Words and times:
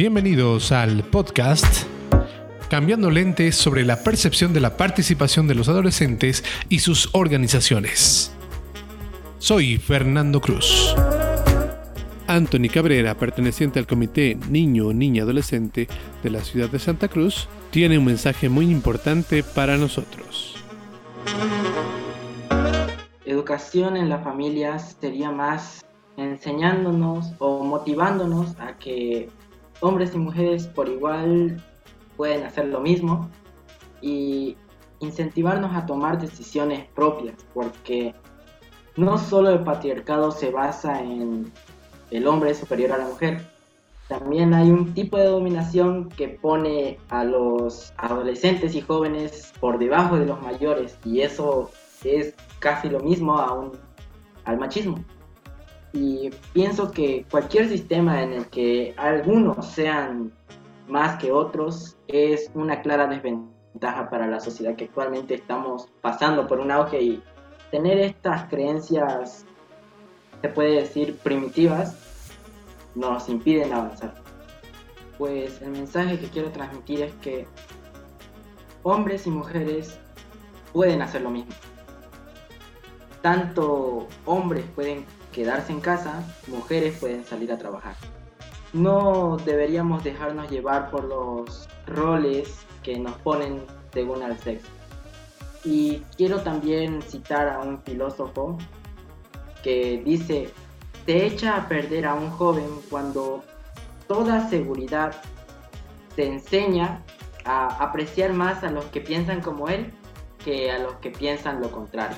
Bienvenidos 0.00 0.72
al 0.72 1.04
podcast 1.04 1.84
Cambiando 2.70 3.10
lentes 3.10 3.54
sobre 3.54 3.84
la 3.84 4.02
percepción 4.02 4.54
de 4.54 4.60
la 4.60 4.78
participación 4.78 5.46
de 5.46 5.54
los 5.54 5.68
adolescentes 5.68 6.42
y 6.70 6.78
sus 6.78 7.10
organizaciones. 7.12 8.34
Soy 9.36 9.76
Fernando 9.76 10.40
Cruz. 10.40 10.96
Anthony 12.26 12.70
Cabrera, 12.72 13.14
perteneciente 13.14 13.78
al 13.78 13.86
Comité 13.86 14.38
Niño 14.48 14.86
o 14.86 14.94
Niña 14.94 15.24
Adolescente 15.24 15.86
de 16.22 16.30
la 16.30 16.40
ciudad 16.40 16.70
de 16.70 16.78
Santa 16.78 17.08
Cruz, 17.08 17.46
tiene 17.70 17.98
un 17.98 18.06
mensaje 18.06 18.48
muy 18.48 18.70
importante 18.70 19.42
para 19.42 19.76
nosotros. 19.76 20.56
Educación 23.26 23.98
en 23.98 24.08
las 24.08 24.24
familias 24.24 24.96
sería 24.98 25.30
más 25.30 25.84
enseñándonos 26.16 27.34
o 27.38 27.62
motivándonos 27.64 28.58
a 28.60 28.78
que 28.78 29.28
hombres 29.80 30.14
y 30.14 30.18
mujeres 30.18 30.66
por 30.66 30.88
igual 30.88 31.62
pueden 32.16 32.44
hacer 32.44 32.66
lo 32.66 32.80
mismo 32.80 33.28
y 34.00 34.56
incentivarnos 35.00 35.74
a 35.74 35.86
tomar 35.86 36.20
decisiones 36.20 36.86
propias, 36.94 37.36
porque 37.54 38.14
no 38.96 39.18
solo 39.18 39.50
el 39.50 39.64
patriarcado 39.64 40.30
se 40.30 40.50
basa 40.50 41.00
en 41.00 41.50
el 42.10 42.26
hombre 42.26 42.54
superior 42.54 42.92
a 42.92 42.98
la 42.98 43.06
mujer, 43.06 43.46
también 44.08 44.54
hay 44.54 44.70
un 44.70 44.92
tipo 44.92 45.16
de 45.16 45.26
dominación 45.26 46.08
que 46.08 46.28
pone 46.28 46.98
a 47.10 47.22
los 47.22 47.92
adolescentes 47.96 48.74
y 48.74 48.80
jóvenes 48.80 49.52
por 49.60 49.78
debajo 49.78 50.16
de 50.16 50.26
los 50.26 50.42
mayores 50.42 50.98
y 51.04 51.20
eso 51.20 51.70
es 52.02 52.34
casi 52.58 52.88
lo 52.88 52.98
mismo 52.98 53.38
a 53.38 53.52
un, 53.52 53.72
al 54.44 54.58
machismo. 54.58 55.04
Y 55.92 56.30
pienso 56.52 56.90
que 56.90 57.24
cualquier 57.30 57.68
sistema 57.68 58.22
en 58.22 58.32
el 58.32 58.46
que 58.46 58.94
algunos 58.96 59.66
sean 59.66 60.32
más 60.88 61.18
que 61.18 61.32
otros 61.32 61.96
es 62.06 62.50
una 62.54 62.80
clara 62.82 63.06
desventaja 63.06 64.08
para 64.10 64.26
la 64.26 64.40
sociedad 64.40 64.76
que 64.76 64.84
actualmente 64.84 65.34
estamos 65.34 65.88
pasando 66.00 66.46
por 66.46 66.60
un 66.60 66.70
auge 66.70 67.02
y 67.02 67.22
tener 67.70 67.98
estas 67.98 68.48
creencias, 68.48 69.44
se 70.40 70.48
puede 70.48 70.80
decir, 70.80 71.16
primitivas, 71.18 71.96
nos 72.94 73.28
impiden 73.28 73.72
avanzar. 73.72 74.14
Pues 75.18 75.60
el 75.62 75.70
mensaje 75.70 76.18
que 76.18 76.28
quiero 76.28 76.50
transmitir 76.50 77.02
es 77.02 77.14
que 77.16 77.46
hombres 78.82 79.26
y 79.26 79.30
mujeres 79.30 79.98
pueden 80.72 81.02
hacer 81.02 81.22
lo 81.22 81.30
mismo. 81.30 81.52
Tanto 83.22 84.06
hombres 84.24 84.64
pueden 84.74 85.04
quedarse 85.32 85.72
en 85.72 85.80
casa, 85.80 86.24
mujeres 86.46 86.98
pueden 86.98 87.24
salir 87.24 87.52
a 87.52 87.58
trabajar. 87.58 87.94
No 88.72 89.36
deberíamos 89.44 90.04
dejarnos 90.04 90.50
llevar 90.50 90.90
por 90.90 91.04
los 91.04 91.68
roles 91.86 92.64
que 92.82 92.98
nos 92.98 93.16
ponen 93.18 93.64
según 93.92 94.22
al 94.22 94.38
sexo. 94.38 94.68
Y 95.64 95.98
quiero 96.16 96.40
también 96.40 97.02
citar 97.02 97.48
a 97.48 97.58
un 97.58 97.82
filósofo 97.82 98.56
que 99.62 100.00
dice, 100.04 100.50
se 101.04 101.26
echa 101.26 101.56
a 101.56 101.68
perder 101.68 102.06
a 102.06 102.14
un 102.14 102.30
joven 102.30 102.68
cuando 102.88 103.44
toda 104.08 104.48
seguridad 104.48 105.14
te 106.16 106.26
enseña 106.26 107.02
a 107.44 107.84
apreciar 107.84 108.32
más 108.32 108.64
a 108.64 108.70
los 108.70 108.84
que 108.86 109.00
piensan 109.00 109.40
como 109.40 109.68
él 109.68 109.92
que 110.44 110.70
a 110.70 110.78
los 110.78 110.94
que 110.94 111.10
piensan 111.10 111.60
lo 111.60 111.70
contrario 111.70 112.16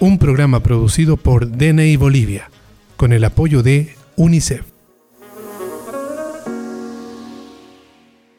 un 0.00 0.18
programa 0.18 0.60
producido 0.60 1.16
por 1.16 1.50
DNI 1.50 1.96
Bolivia, 1.96 2.50
con 2.96 3.12
el 3.12 3.24
apoyo 3.24 3.62
de 3.62 3.94
UNICEF. 4.16 4.62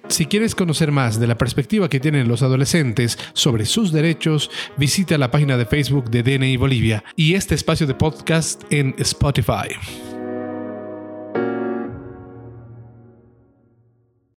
Si 0.07 0.25
quieres 0.25 0.55
conocer 0.55 0.91
más 0.91 1.19
de 1.19 1.27
la 1.27 1.37
perspectiva 1.37 1.87
que 1.87 1.99
tienen 1.99 2.27
los 2.27 2.41
adolescentes 2.41 3.19
sobre 3.33 3.65
sus 3.65 3.91
derechos, 3.91 4.49
visita 4.75 5.17
la 5.17 5.31
página 5.31 5.55
de 5.55 5.65
Facebook 5.65 6.09
de 6.09 6.23
DNI 6.23 6.57
Bolivia 6.57 7.03
y 7.15 7.35
este 7.35 7.55
espacio 7.55 7.85
de 7.85 7.93
podcast 7.93 8.63
en 8.71 8.95
Spotify. 8.97 10.08